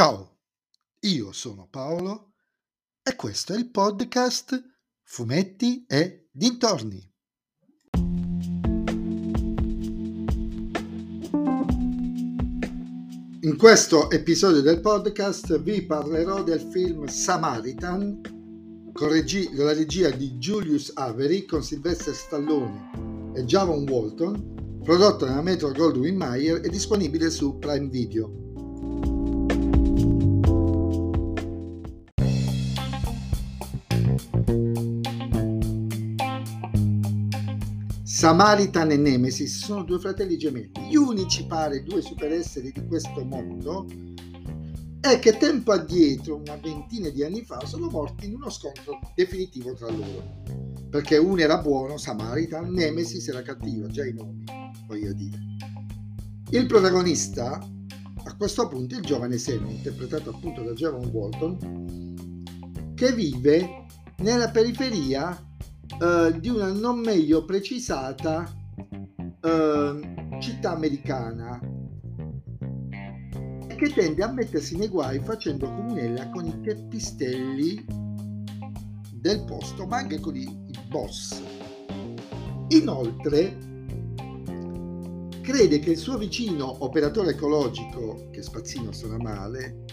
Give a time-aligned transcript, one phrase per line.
[0.00, 0.38] Ciao,
[1.00, 2.32] io sono Paolo
[3.02, 4.58] e questo è il podcast
[5.02, 7.06] Fumetti e Dintorni.
[13.42, 20.38] In questo episodio del podcast vi parlerò del film Samaritan con, regi- la regia di
[20.38, 27.28] Julius Avery con Sylvester Stallone e Javon Walton, prodotto dalla Metro Goldwyn Mayer e disponibile
[27.28, 28.48] su Prime Video.
[38.20, 43.86] Samaritan e Nemesis sono due fratelli gemelli, gli unici pare due superesseri di questo mondo
[45.00, 49.72] e che tempo addietro, una ventina di anni fa, sono morti in uno scontro definitivo
[49.72, 50.42] tra loro.
[50.90, 54.44] Perché uno era buono, Samaritan, Nemesis era cattivo, già i nomi,
[54.86, 55.38] voglio dire.
[56.50, 57.58] Il protagonista,
[58.24, 63.86] a questo punto, è il giovane Sam, interpretato appunto da Javon Walton, che vive
[64.18, 65.42] nella periferia
[66.00, 71.60] uh, di una non meglio precisata uh, città americana
[73.76, 77.84] che tende a mettersi nei guai facendo comunella con i teppistelli
[79.14, 81.42] del posto, ma anche con i, i boss.
[82.68, 83.56] Inoltre,
[85.40, 89.84] crede che il suo vicino operatore ecologico, che spazzino suona male,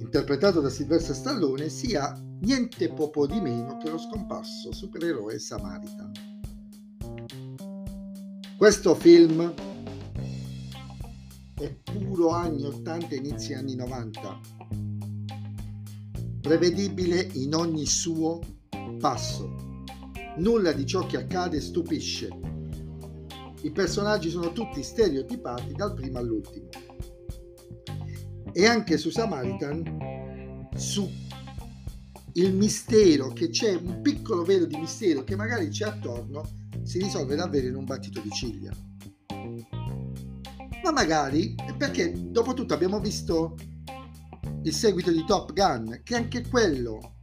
[0.00, 6.12] interpretato da Silvestre Stallone, sia niente poco di meno che lo scomparso supereroe Samaritan.
[8.56, 9.54] Questo film
[11.54, 14.40] è puro anni 80 e inizi anni 90,
[16.40, 18.40] prevedibile in ogni suo
[18.98, 19.84] passo.
[20.36, 22.28] Nulla di ciò che accade stupisce.
[23.62, 26.68] I personaggi sono tutti stereotipati dal primo all'ultimo.
[28.60, 31.10] E anche su Samaritan, su
[32.34, 37.36] il mistero che c'è, un piccolo velo di mistero che magari c'è attorno, si risolve
[37.36, 38.70] davvero in un battito di ciglia.
[40.84, 43.56] Ma magari, perché dopo tutto abbiamo visto
[44.64, 47.14] il seguito di Top Gun, che anche quello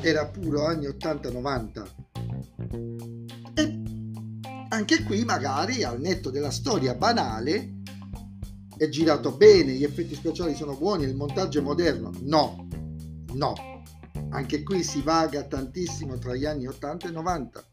[0.00, 1.86] era puro anni 80-90.
[3.54, 3.82] E
[4.68, 7.81] anche qui magari al netto della storia banale
[8.82, 12.10] è girato bene, gli effetti speciali sono buoni, il montaggio è moderno.
[12.20, 12.66] No,
[13.34, 13.54] No,
[14.28, 17.64] anche qui si vaga tantissimo tra gli anni 80 e 90.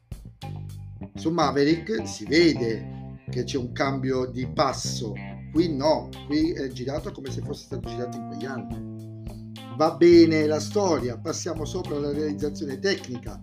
[1.15, 5.13] Su Maverick si vede che c'è un cambio di passo,
[5.51, 9.23] qui no, qui è girato come se fosse stato girato in quegli anni.
[9.75, 13.41] Va bene la storia, passiamo sopra alla realizzazione tecnica,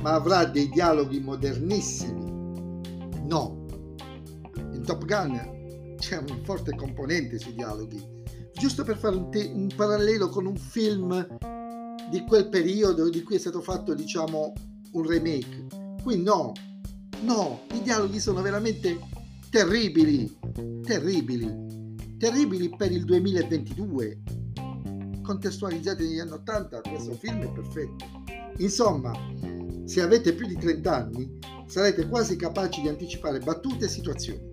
[0.00, 2.30] ma avrà dei dialoghi modernissimi.
[3.26, 3.66] No,
[4.72, 5.57] in Top Gun
[6.08, 8.16] c'è un forte componente sui dialoghi
[8.58, 11.26] giusto per fare un, te- un parallelo con un film
[12.10, 14.52] di quel periodo di cui è stato fatto, diciamo,
[14.92, 15.66] un remake.
[16.02, 16.52] Qui no,
[17.22, 18.98] no, i dialoghi sono veramente
[19.50, 20.34] terribili,
[20.82, 24.22] terribili, terribili per il 2022.
[25.22, 28.06] Contestualizzati negli anni 80, questo film è perfetto.
[28.56, 29.12] Insomma,
[29.84, 34.47] se avete più di 30 anni, sarete quasi capaci di anticipare battute e situazioni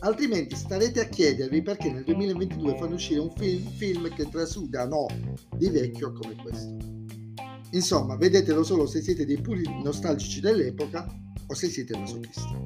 [0.00, 5.06] altrimenti starete a chiedervi perché nel 2022 fanno uscire un film, film che trasuda no
[5.56, 6.76] di vecchio come questo.
[7.72, 11.06] Insomma, vedetelo solo se siete dei puri nostalgici dell'epoca
[11.46, 12.58] o se siete masochisti.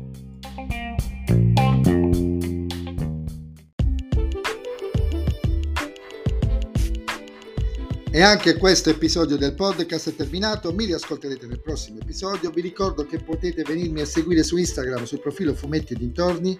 [8.11, 12.51] E anche questo episodio del podcast è terminato, mi riascolterete nel prossimo episodio.
[12.51, 16.57] Vi ricordo che potete venirmi a seguire su Instagram sul profilo Fumetti e Dintorni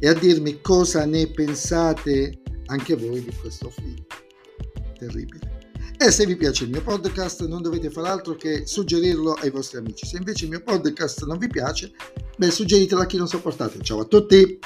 [0.00, 4.04] e a dirmi cosa ne pensate anche voi di questo film.
[4.98, 5.58] Terribile.
[5.96, 9.76] E se vi piace il mio podcast non dovete fare altro che suggerirlo ai vostri
[9.78, 10.06] amici.
[10.06, 11.92] Se invece il mio podcast non vi piace,
[12.38, 13.80] beh, suggeritelo a chi non sopportate.
[13.82, 14.58] Ciao a tutti!